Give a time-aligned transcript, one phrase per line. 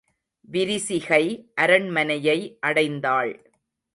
[0.47, 1.49] விரிசிகை
[1.55, 2.57] அரண்மனையை
[2.67, 3.33] அடைந்தாள்.